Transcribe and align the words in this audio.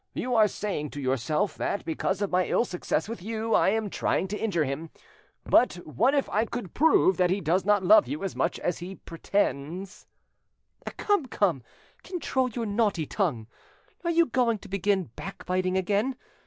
You 0.15 0.33
are 0.33 0.47
saying 0.47 0.89
to 0.93 0.99
yourself 0.99 1.55
that 1.57 1.85
because 1.85 2.23
of 2.23 2.31
my 2.31 2.47
ill 2.47 2.65
success 2.65 3.07
with 3.07 3.21
you 3.21 3.53
I 3.53 3.69
am 3.69 3.87
trying 3.91 4.27
to 4.29 4.35
injure 4.35 4.63
him; 4.65 4.89
but 5.43 5.75
what 5.85 6.15
if 6.15 6.27
I 6.31 6.45
could 6.45 6.73
prove 6.73 7.17
that 7.17 7.29
he 7.29 7.39
does 7.39 7.65
not 7.65 7.83
love 7.83 8.07
you 8.07 8.23
as 8.23 8.35
much 8.35 8.57
as 8.61 8.79
he 8.79 8.95
pretends—?" 8.95 10.07
"Come, 10.97 11.27
come, 11.27 11.61
control 12.01 12.49
your 12.49 12.65
naughty 12.65 13.05
tongue! 13.05 13.45
Are 14.03 14.09
you 14.09 14.25
going 14.25 14.57
to 14.57 14.67
begin 14.67 15.11
backbiting 15.15 15.77
again? 15.77 16.15